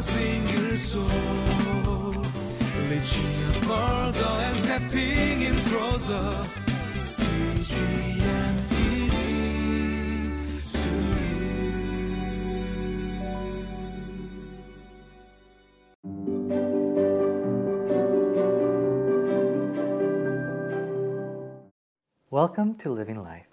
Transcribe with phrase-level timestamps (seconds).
[0.00, 1.04] single soul.
[4.46, 6.46] And stepping in closer.
[22.30, 23.46] Welcome to Living Life.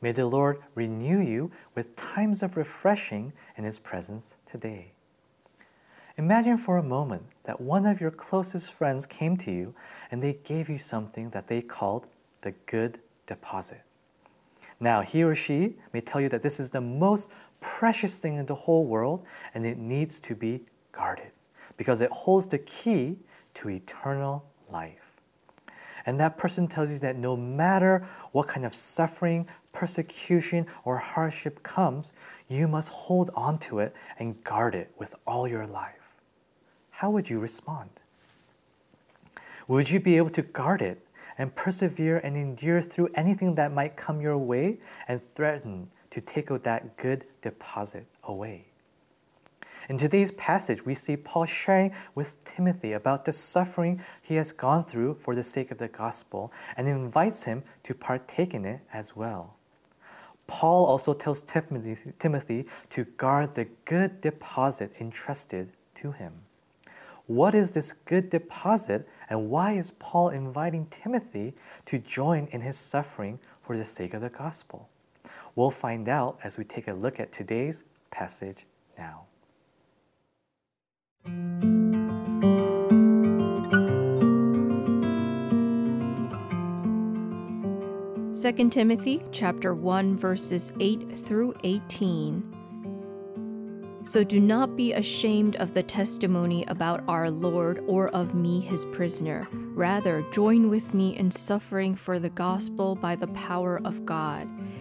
[0.00, 4.92] May the Lord renew you with times of refreshing in His presence today.
[6.20, 9.74] Imagine for a moment that one of your closest friends came to you
[10.10, 12.08] and they gave you something that they called
[12.42, 13.80] the good deposit.
[14.78, 17.30] Now, he or she may tell you that this is the most
[17.62, 20.60] precious thing in the whole world and it needs to be
[20.92, 21.32] guarded
[21.78, 23.16] because it holds the key
[23.54, 25.22] to eternal life.
[26.04, 31.62] And that person tells you that no matter what kind of suffering, persecution, or hardship
[31.62, 32.12] comes,
[32.46, 35.99] you must hold on to it and guard it with all your life.
[37.00, 37.88] How would you respond?
[39.66, 41.00] Would you be able to guard it
[41.38, 46.48] and persevere and endure through anything that might come your way and threaten to take
[46.48, 48.66] that good deposit away?
[49.88, 54.84] In today's passage, we see Paul sharing with Timothy about the suffering he has gone
[54.84, 59.16] through for the sake of the gospel and invites him to partake in it as
[59.16, 59.56] well.
[60.46, 66.42] Paul also tells Timothy, to guard the good deposit entrusted to him.
[67.30, 71.54] What is this good deposit, and why is Paul inviting Timothy
[71.84, 74.88] to join in his suffering for the sake of the gospel?
[75.54, 78.66] We'll find out as we take a look at today's passage
[78.98, 79.26] now.
[88.42, 92.59] 2 Timothy chapter 1 verses 8 through 18.
[94.10, 98.84] So do not be ashamed of the testimony about our Lord or of me his
[98.86, 99.46] prisoner.
[99.52, 104.48] Rather, join with me in suffering for the gospel by the power of God.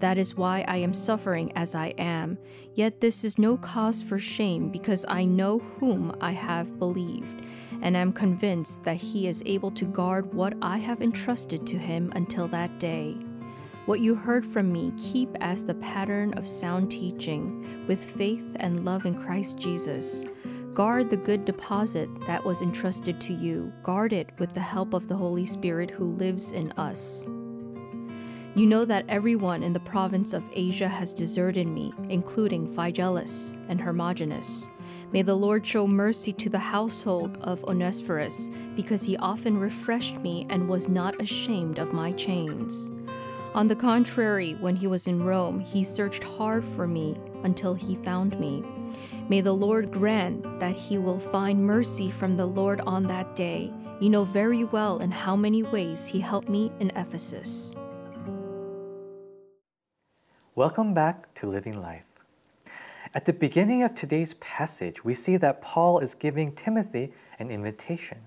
[0.00, 2.38] That is why I am suffering as I am.
[2.74, 7.44] Yet this is no cause for shame, because I know whom I have believed
[7.82, 12.12] and am convinced that he is able to guard what I have entrusted to him
[12.14, 13.16] until that day.
[13.86, 18.84] What you heard from me, keep as the pattern of sound teaching, with faith and
[18.84, 20.26] love in Christ Jesus.
[20.74, 23.72] Guard the good deposit that was entrusted to you.
[23.82, 27.26] Guard it with the help of the Holy Spirit who lives in us.
[28.56, 33.80] You know that everyone in the province of Asia has deserted me, including Phygelus and
[33.80, 34.68] Hermogenes.
[35.12, 40.46] May the Lord show mercy to the household of Onesiphorus, because he often refreshed me
[40.50, 42.90] and was not ashamed of my chains.
[43.54, 47.96] On the contrary, when he was in Rome, he searched hard for me until he
[48.04, 48.64] found me.
[49.28, 53.72] May the Lord grant that he will find mercy from the Lord on that day.
[54.00, 57.76] You know very well in how many ways he helped me in Ephesus.
[60.56, 62.02] Welcome back to Living Life.
[63.14, 68.18] At the beginning of today's passage, we see that Paul is giving Timothy an invitation.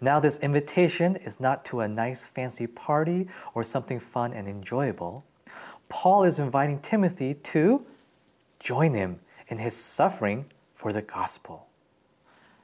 [0.00, 5.24] Now, this invitation is not to a nice fancy party or something fun and enjoyable.
[5.88, 7.84] Paul is inviting Timothy to
[8.60, 9.18] join him
[9.48, 10.46] in his suffering
[10.76, 11.66] for the gospel.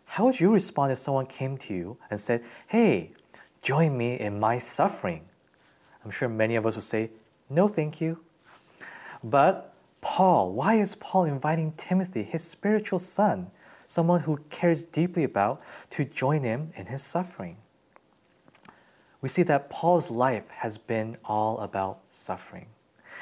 [0.05, 3.11] How would you respond if someone came to you and said, Hey,
[3.63, 5.29] join me in my suffering?
[6.05, 7.11] I'm sure many of us would say,
[7.51, 8.21] No, thank you.
[9.23, 13.51] But Paul, why is Paul inviting Timothy, his spiritual son,
[13.89, 15.61] someone who cares deeply about,
[15.91, 17.57] to join him in his suffering?
[19.21, 22.67] We see that Paul's life has been all about suffering.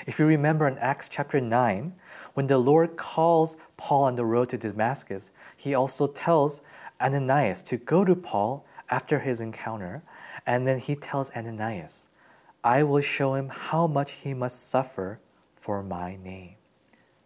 [0.07, 1.95] If you remember in Acts chapter 9,
[2.35, 6.61] when the Lord calls Paul on the road to Damascus, he also tells
[7.01, 10.03] Ananias to go to Paul after his encounter,
[10.47, 12.09] and then he tells Ananias,
[12.63, 15.21] I will show him how much he must suffer
[15.65, 16.57] for my name.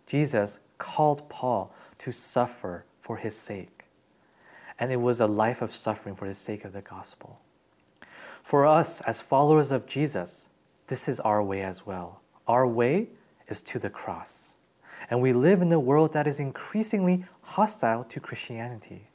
[0.06, 3.87] Jesus called Paul to suffer for his sake.
[4.79, 7.40] And it was a life of suffering for the sake of the gospel.
[8.44, 10.50] For us, as followers of Jesus,
[10.87, 12.20] this is our way as well.
[12.46, 13.08] Our way
[13.49, 14.55] is to the cross.
[15.11, 19.08] and we live in a world that is increasingly hostile to Christianity.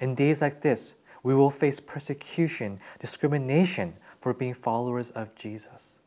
[0.00, 5.98] In days like this, we will face persecution, discrimination for being followers of Jesus.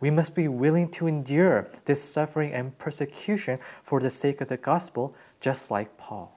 [0.00, 4.56] We must be willing to endure this suffering and persecution for the sake of the
[4.56, 6.34] gospel, just like Paul.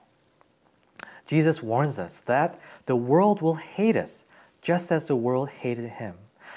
[1.28, 4.25] Jesus warns us that the world will hate us
[4.62, 6.16] just as the world hated him,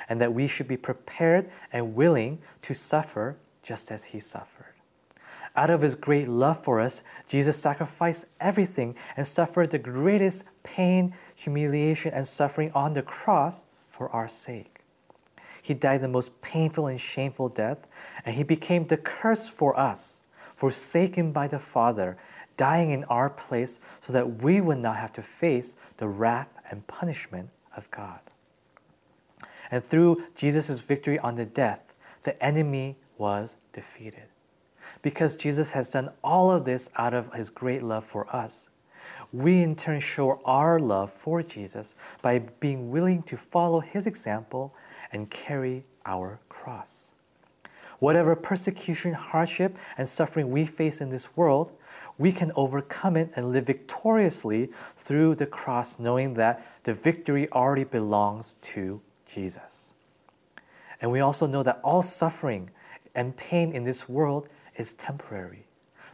[0.08, 4.74] and that we should be prepared and willing to suffer just as he suffered.
[5.56, 11.14] Out of his great love for us, Jesus sacrificed everything and suffered the greatest pain,
[11.34, 14.73] humiliation, and suffering on the cross for our sake.
[15.64, 17.86] He died the most painful and shameful death,
[18.26, 20.20] and he became the curse for us,
[20.54, 22.18] forsaken by the Father,
[22.58, 26.86] dying in our place so that we would not have to face the wrath and
[26.86, 28.20] punishment of God.
[29.70, 31.80] And through Jesus' victory on the death,
[32.24, 34.28] the enemy was defeated.
[35.00, 38.68] Because Jesus has done all of this out of his great love for us,
[39.32, 44.74] we in turn show our love for Jesus by being willing to follow his example
[45.14, 47.12] and carry our cross.
[48.00, 51.72] Whatever persecution, hardship, and suffering we face in this world,
[52.18, 57.84] we can overcome it and live victoriously through the cross, knowing that the victory already
[57.84, 59.94] belongs to Jesus.
[61.00, 62.70] And we also know that all suffering
[63.14, 65.64] and pain in this world is temporary,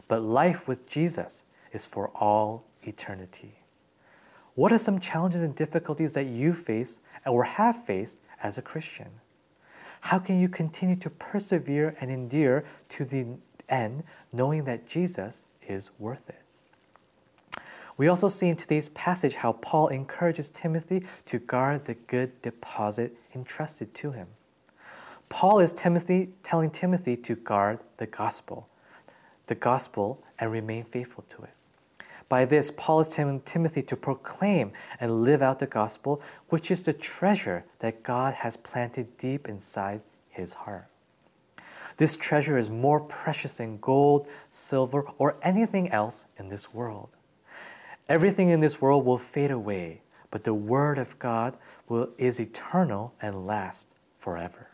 [0.07, 1.43] but life with Jesus
[1.73, 3.55] is for all eternity.
[4.55, 9.09] What are some challenges and difficulties that you face or have faced as a Christian?
[10.01, 13.37] How can you continue to persevere and endure to the
[13.69, 14.03] end,
[14.33, 16.41] knowing that Jesus is worth it?
[17.97, 23.15] We also see in today's passage how Paul encourages Timothy to guard the good deposit
[23.35, 24.27] entrusted to him.
[25.29, 28.67] Paul is Timothy telling Timothy to guard the gospel,
[29.47, 31.53] the gospel and remain faithful to it.
[32.31, 36.81] By this, Paul is telling Timothy to proclaim and live out the gospel, which is
[36.81, 39.99] the treasure that God has planted deep inside
[40.29, 40.87] his heart.
[41.97, 47.17] This treasure is more precious than gold, silver, or anything else in this world.
[48.07, 49.99] Everything in this world will fade away,
[50.29, 51.57] but the Word of God
[51.89, 54.69] will, is eternal and lasts forever.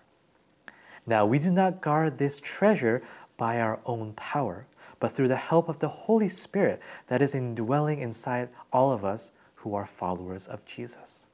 [1.07, 3.01] Now, we do not guard this treasure
[3.35, 4.67] by our own power,
[4.99, 9.31] but through the help of the Holy Spirit that is indwelling inside all of us
[9.55, 11.27] who are followers of Jesus.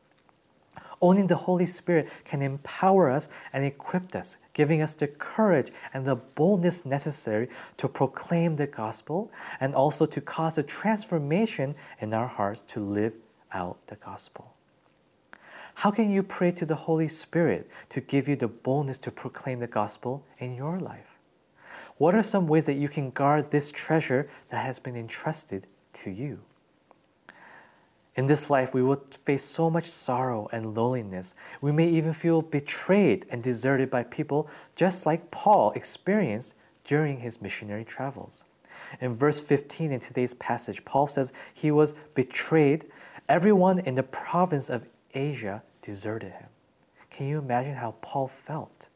[1.01, 6.05] Only the Holy Spirit can empower us and equip us, giving us the courage and
[6.05, 9.29] the boldness necessary to proclaim the gospel
[9.59, 13.13] and also to cause a transformation in our hearts to live
[13.51, 14.53] out the gospel.
[15.75, 19.59] How can you pray to the Holy Spirit to give you the boldness to proclaim
[19.59, 21.12] the gospel in your life?
[21.97, 26.09] What are some ways that you can guard this treasure that has been entrusted to
[26.11, 26.41] you?
[28.15, 31.33] In this life, we will face so much sorrow and loneliness.
[31.61, 36.53] We may even feel betrayed and deserted by people, just like Paul experienced
[36.83, 38.45] during his missionary travels.
[39.01, 42.85] In verse 15 in today's passage, Paul says he was betrayed.
[43.27, 44.85] Everyone in the province of
[45.15, 46.49] Asia deserted him.
[47.09, 48.89] Can you imagine how Paul felt?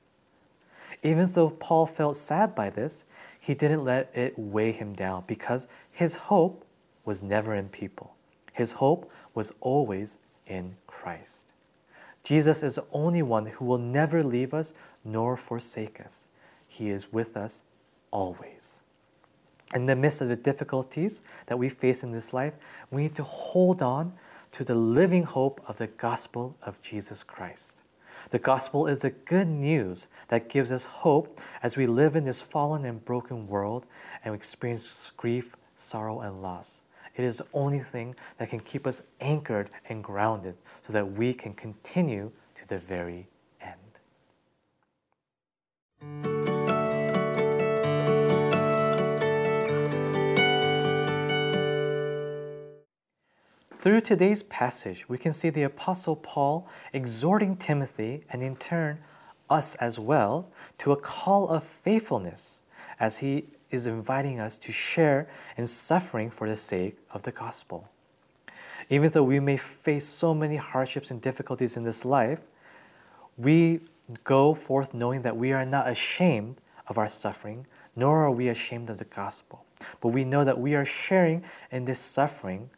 [1.04, 3.06] Even though Paul felt sad by this,
[3.40, 6.66] he didn't let it weigh him down because his hope
[7.06, 8.16] was never in people.
[8.52, 11.54] His hope was always in Christ.
[12.24, 14.74] Jesus is the only one who will never leave us
[15.06, 16.26] nor forsake us.
[16.68, 17.62] He is with us
[18.12, 18.82] always.
[19.74, 22.54] In the midst of the difficulties that we face in this life,
[22.92, 24.14] we need to hold on
[24.52, 27.84] to the living hope of the gospel of Jesus Christ.
[28.30, 32.42] The gospel is the good news that gives us hope as we live in this
[32.42, 33.86] fallen and broken world
[34.24, 36.82] and we experience grief, sorrow, and loss.
[37.16, 41.34] It is the only thing that can keep us anchored and grounded so that we
[41.34, 43.28] can continue to the very
[43.60, 43.78] end.
[53.88, 59.00] Through today's passage, we can see the Apostle Paul exhorting Timothy and in turn
[59.50, 62.64] us as well to a call of faithfulness
[63.00, 67.88] as he is inviting us to share in suffering for the sake of the gospel.
[68.90, 72.42] Even though we may face so many hardships and difficulties in this life,
[73.38, 73.80] we
[74.26, 77.66] go forth knowing that we are not ashamed of our suffering,
[77.96, 79.64] nor are we ashamed of the gospel.
[80.02, 82.70] But we know that we are sharing in this suffering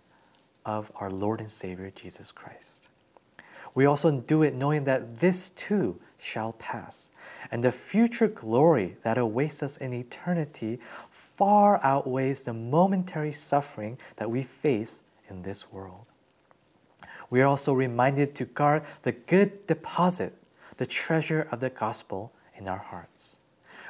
[0.69, 2.89] of our Lord and Savior Jesus Christ.
[3.73, 7.09] We also do it knowing that this too shall pass,
[7.49, 14.29] and the future glory that awaits us in eternity far outweighs the momentary suffering that
[14.29, 16.05] we face in this world.
[17.31, 20.35] We are also reminded to guard the good deposit,
[20.77, 23.37] the treasure of the gospel in our hearts.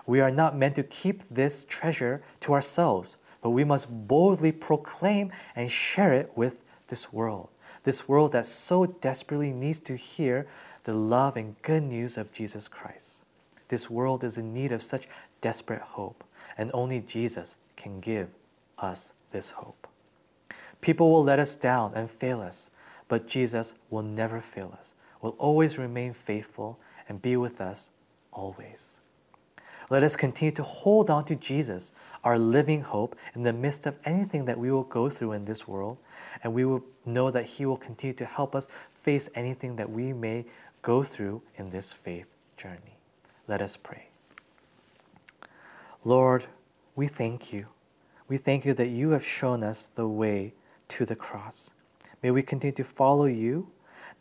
[0.05, 5.33] We are not meant to keep this treasure to ourselves, but we must boldly proclaim
[5.57, 7.50] and share it with this world.
[7.84, 10.48] This world that so desperately needs to hear
[10.84, 13.24] the love and good news of Jesus Christ.
[13.69, 15.08] This world is in need of such
[15.41, 16.24] desperate hope,
[16.58, 18.29] and only Jesus can give
[18.77, 19.88] us this hope.
[20.81, 22.69] People will let us down and fail us,
[23.08, 27.91] but Jesus will never fail us, will always remain faithful and be with us
[28.31, 29.00] always.
[29.89, 31.91] Let us continue to hold on to Jesus,
[32.24, 35.67] our living hope, in the midst of anything that we will go through in this
[35.67, 35.98] world,
[36.43, 40.13] and we will know that He will continue to help us face anything that we
[40.13, 40.46] may
[40.81, 42.98] go through in this faith journey.
[43.48, 44.10] Let us pray.
[46.05, 46.46] Lord,
[46.96, 47.67] we thank you.
[48.27, 50.53] We thank you that you have shown us the way
[50.89, 51.74] to the cross.
[52.22, 53.72] May we continue to follow you,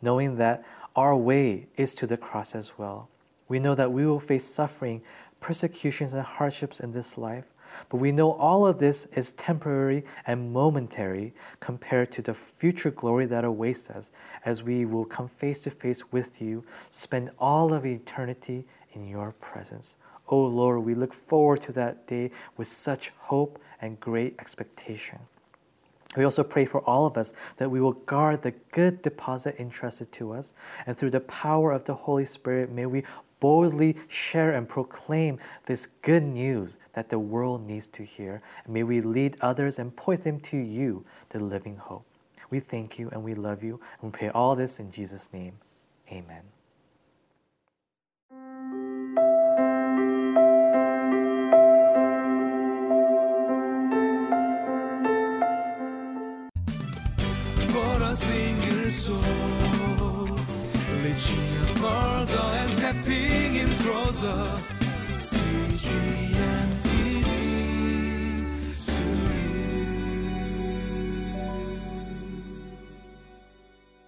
[0.01, 0.63] knowing that
[0.95, 3.09] our way is to the cross as well.
[3.47, 5.01] We know that we will face suffering,
[5.39, 7.45] persecutions, and hardships in this life,
[7.89, 13.25] but we know all of this is temporary and momentary compared to the future glory
[13.27, 14.11] that awaits us
[14.45, 19.31] as we will come face to face with you, spend all of eternity in your
[19.33, 19.97] presence.
[20.27, 25.19] Oh Lord, we look forward to that day with such hope and great expectation.
[26.17, 30.11] We also pray for all of us that we will guard the good deposit entrusted
[30.13, 30.53] to us,
[30.87, 33.03] and through the power of the Holy Spirit, may we
[33.39, 38.41] boldly share and proclaim this good news that the world needs to hear.
[38.65, 42.05] And may we lead others and point them to you, the living hope.
[42.49, 45.59] We thank you and we love you, and we pray all this in Jesus' name.
[46.11, 46.58] Amen.